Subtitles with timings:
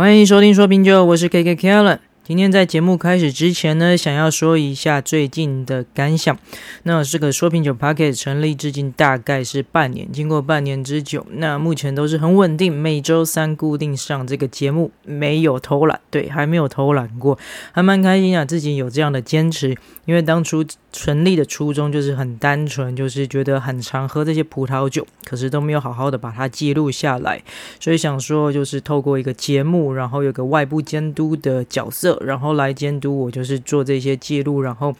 [0.00, 1.98] 欢迎收听说品酒，我是 KK Kellen。
[2.30, 6.38] 今天在节目开始之前呢，想要说一下最近的感想。
[6.84, 17.36] 那这个说品酒 Podcast 成立至今大概是半年，经过半年之久，那目前都是很稳定，每周三固定上这个节目，没有偷懒，对，还没有偷懒过，
[17.72, 20.64] 还蛮开心啊，自己有这样的坚持，因为当初。
[20.92, 27.40] 成立的初衷就是很单纯，就是觉得很常喝这些葡萄酒，可是都没有好好的把它记录下来，
[27.78, 34.94] 所以想说就是透过一个节目，然后有个外部监督的角色，然后来监督我，就是做这些记录，然后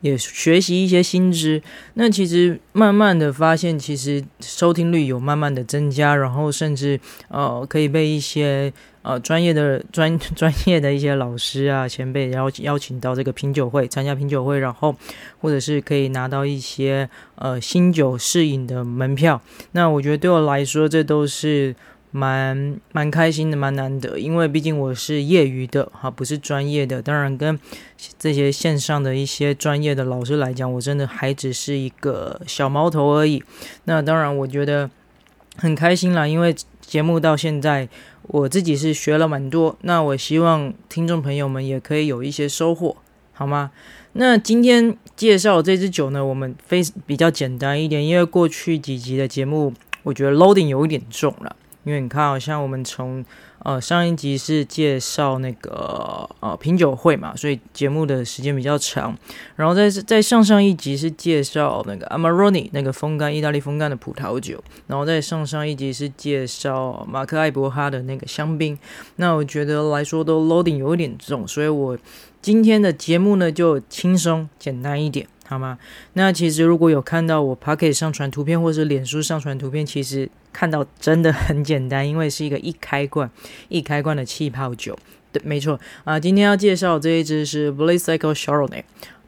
[0.00, 1.62] 也学习一些新知。
[1.94, 6.98] 那其实慢慢的发现，其实收听率有慢慢的增加，然后甚至
[7.28, 8.72] 呃可以被一些。
[9.04, 14.96] 呃，专业的专 专业的一些老师啊，前辈邀邀请到这个品酒会参加品酒会，然后
[15.42, 19.38] 或者是可以拿到一些呃新酒试饮的门票。
[19.72, 21.76] 那我觉得对我来说，这都是
[22.16, 27.02] 蛮蛮开心的，蛮难得，因为毕竟我是业余的哈，不是专业的。
[27.02, 27.58] 当然，跟
[28.16, 33.42] 这些线上的一些专业的老师来讲，我真的还只是一个小毛头而已。
[33.86, 34.88] 那当然，我觉得
[35.56, 37.88] 很开心啦，因为节目到现在。
[38.28, 42.96] 我自己是学了蛮多，那我希望听众朋友们也可以有一些收获，
[43.34, 43.70] 好吗？
[44.14, 51.54] 那今天介绍这支酒呢，我们非比较简单一点，因为过去几集的节目，我觉得 loading 有一点重了，
[51.84, 53.24] 因为你看，好像我们从
[53.60, 59.16] 呃，上一集是介绍那个呃品酒会嘛，所以节目的时间比较长。
[59.56, 68.78] 然后在在上上一集是介绍那个 Amarone 那个风干意大利风干的葡萄酒，然后在上上一集是介绍马克艾伯哈的那个香槟。
[69.16, 71.96] 那我觉得来说都 loading 有一点重，所以我
[72.42, 75.26] 今天的节目呢就轻松简单一点。
[75.46, 75.78] 好吗？
[76.14, 83.30] 那其实如果有看到我 Pocket 上传图片，或是脸书上传图片，其实看到真的很简单，因为是一个一开罐
[83.68, 84.98] 一开罐的气泡酒。
[85.32, 86.18] 对，没错啊。
[86.18, 88.84] 今天要介绍这一支是 Blue Cycle Chardonnay。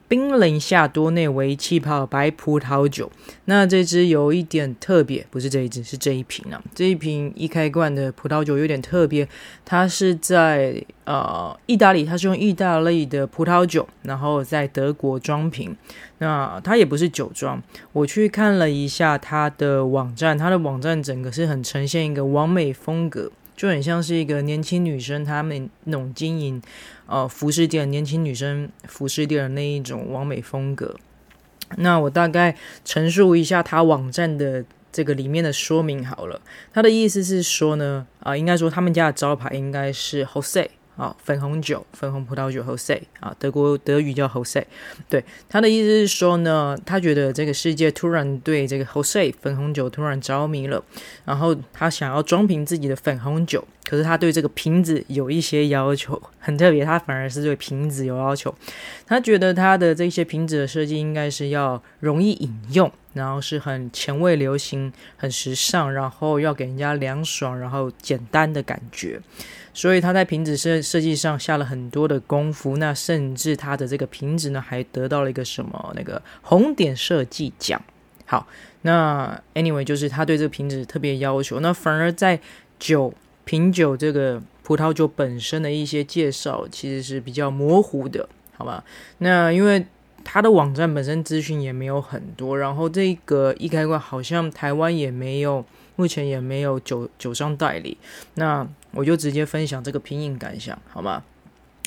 [0.07, 3.11] 冰冷夏多内维气泡白葡萄酒，
[3.45, 6.61] 那这支有一点特别，不是这一支，是这一瓶啊。
[6.73, 9.27] 这一瓶一开罐的葡萄酒有点特别，
[9.65, 15.75] 它是在呃意大利，它是用意大利的葡萄酒，然后在德国装瓶。
[16.19, 17.61] 那它也不是酒庄，
[17.93, 23.31] 我去看了一下它的网站，它的网站整个是很呈现一个完美风格。
[23.57, 26.61] 就很像是一个年轻女生，她们那种经营
[27.07, 30.95] 呃服饰店，年轻女生服饰店的那一种完美风格。
[31.75, 36.39] 那我大概陈述一下她网站的这个里面的说明好了。
[36.71, 40.69] 她的意思是说呢，啊、应该说他们家的招牌应该是 Jose。
[40.97, 44.63] 啊，粉红酒，粉红葡萄酒，Jose 啊，德国德语叫 Jose。
[45.07, 50.83] 对，他的意思是说呢，他觉得这个世界突然对这个 Jose 粉红酒突然着迷了，
[51.23, 58.53] 然后他想要装瓶自己的粉红酒，可是他对这个瓶子有一些要求，很特别，他反而是对瓶子有要求。
[59.05, 69.19] 他觉得他的这些瓶子的设计应该是要容易饮用，然后是很前卫、流行、很时尚，然后要给人家凉爽，然后简单的感觉。
[69.73, 77.79] 所以他在瓶子设设计上下了很多的功夫，那甚至他的这个瓶子呢，还得到了一个什么那个红点设计奖。
[78.25, 78.47] 好，
[78.81, 82.39] 那 anyway 就是他对这个瓶子特别要求，那反而在
[82.79, 83.13] 酒
[83.45, 88.27] 品酒这个葡萄酒本身的一些介绍其实是比较模糊的，
[88.57, 88.83] 好吧？
[89.19, 89.85] 那因为
[90.27, 95.63] 他的网站本身资讯也没有很多，然后这个一开罐好像台湾也没有。
[95.99, 97.97] 目前也没有酒酒商代理，
[98.35, 101.23] 那我就直接分享这个品饮感想，好吗？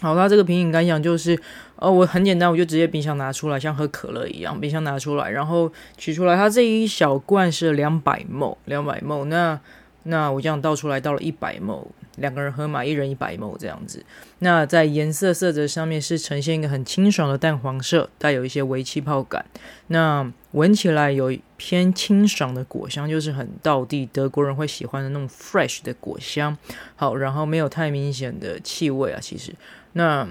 [0.02, 1.40] 好，那这个品饮感想就是，
[1.76, 9.60] 呃，我很简单，我就直接冰箱拿出来，像喝可乐一样，冰箱拿出来，然后取出来，它这一小罐是两百 ml，两百 ml，那
[10.04, 11.86] 那我这样倒出来，倒了一百 ml。
[12.16, 14.04] 两个人喝嘛，一人一百 ml 这样子。
[14.40, 19.46] 那在颜色色泽上面是呈现一个很清爽的淡黄色，带有一些微气泡感。
[19.86, 26.56] 那闻起来有偏清爽的果香，就是很道地德国人会喜欢的那种 fresh 的果香。
[26.96, 29.54] 好，然后没有太明显的气味啊，其实。
[29.92, 30.28] 那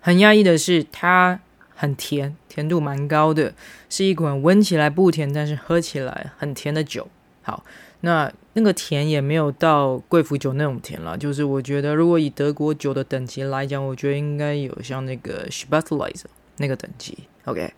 [0.00, 1.40] 很压抑的是，它
[1.74, 3.52] 很甜，甜度蛮高的，
[3.90, 7.08] 是一款闻起来不甜，但是喝起来很甜的酒。
[7.42, 7.64] 好。
[8.02, 16.24] 那那个甜也没有到贵腐酒那种甜了，就是我觉得如果以德国酒的等级来讲，我觉得应该有像那个 Spätlese
[16.56, 17.18] 那个等级。
[17.46, 17.72] OK，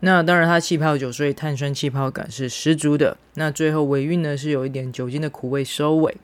[0.00, 3.16] 那当然它气泡酒，所以碳酸气泡感是十足的。
[3.34, 6.14] 那最后尾韵呢是有一点酒精的苦味收尾。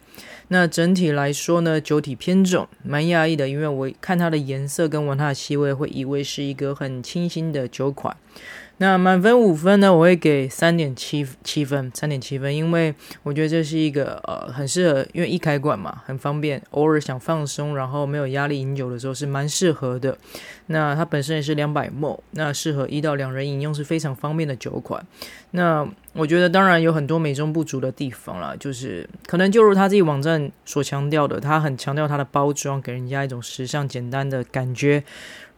[0.48, 8.14] 那整体来说呢，酒体偏重，蛮压抑的，因为我看它的颜色跟闻它的气味，会以为是一个很清新的酒款。
[8.82, 12.92] 那满分五分呢，我会给三点七七分，三点七分，因为
[13.22, 20.18] 我觉得这是一个呃很适合，因为一开罐嘛，很方便，偶尔想放松，然后没有压力饮酒的时候是蛮适合的。
[20.66, 25.06] 那它本身也是两百 ml，那适合一到两人饮用是非常方便的酒款。
[25.52, 35.04] 那我觉得当然有很多美中不足的地方啦，就是可能就如他自己网站所强调的，他很强调它的包装给人家一种时尚简单的感觉，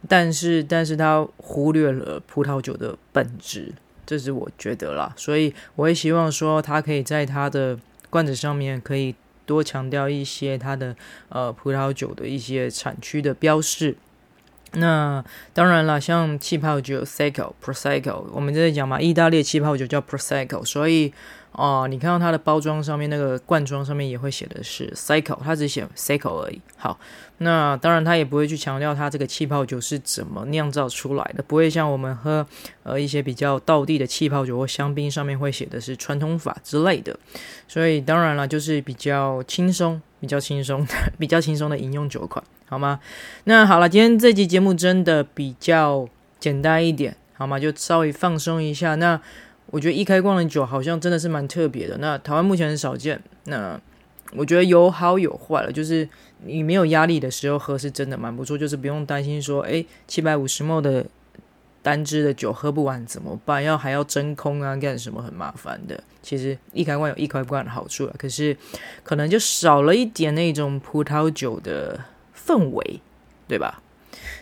[0.07, 3.73] 但是但是它忽略了葡萄酒的本质，
[4.05, 5.13] 这是我觉得啦。
[5.15, 7.77] 所以我也希望说它可以在它的
[8.09, 9.15] 罐子上面可以
[9.45, 10.95] 多强调一些它的
[11.29, 13.95] 呃葡萄酒的一些产区的标识。
[14.75, 15.23] 那
[15.53, 21.13] 当然了，像气泡酒 Secco Prosecco，我们在讲嘛，意大利气泡酒叫 Prosecco，所以
[21.57, 26.61] 哦、你看到它的包装上面那个罐装上面也会写的是 Secco，它只写 Secco 而已。
[26.75, 26.99] 好，
[27.37, 32.45] 那当然它也不会去强调它这个气泡酒是怎么酿造出来的，不会像我们喝
[32.83, 37.17] 呃一些比较道地的气泡酒或香槟上面会写的是传统法之类的。
[37.69, 42.43] 所以当然了，就是比较轻松、比较轻松的、 比较轻松的饮用酒款。
[42.67, 42.99] 好吗？
[43.43, 46.07] 那好了，今天这集节目真的比较
[46.39, 47.59] 简单一点，好吗？
[47.59, 48.95] 就稍微放松一下。
[48.95, 49.21] 那
[49.67, 51.97] 我觉得易开罐的酒好像真的是蛮特别的。
[51.99, 53.21] 那台湾目前很少见。
[53.45, 53.79] 那
[54.33, 56.09] 我觉得有好有坏了，就是
[56.43, 61.05] 你没有压力的时候喝是真的蛮不错，就是不用担心说，诶，七百五十 ml 的
[61.83, 63.63] 单支的酒喝不完怎么办？
[63.63, 66.03] 要还要真空啊，干什么很麻烦的。
[66.23, 68.57] 其实易开罐有易开罐的好处啊，可是
[69.03, 71.99] 可能就少了一点那种葡萄酒的。
[72.45, 72.99] 氛围，
[73.47, 73.81] 对吧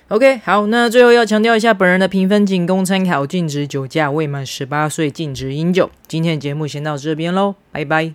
[0.09, 5.89] ？OK，好，那最后要强调一下，本人的评分仅供参考，禁止酒驾，未满十八岁禁止饮酒。
[6.07, 8.13] 今天的节目先到这边喽，拜拜。